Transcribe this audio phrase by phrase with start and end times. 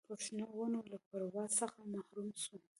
[0.07, 2.55] پر شنو ونو له پرواز څخه محروم سو